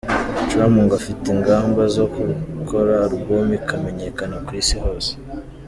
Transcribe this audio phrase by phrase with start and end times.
[0.51, 2.05] com, ngo afite ingamba zo
[2.57, 5.11] gukora album ikamenyekana ku isi hose.